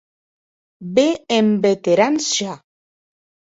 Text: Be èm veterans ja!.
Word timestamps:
Be 0.95 1.05
èm 1.37 1.53
veterans 1.67 2.33
ja!. 2.41 2.59